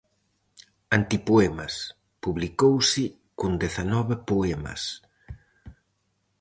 "Antipoemas" 0.97 1.75
publicouse 2.23 3.05
con 3.39 3.51
dezanove 3.61 4.15
poemas. 4.29 4.81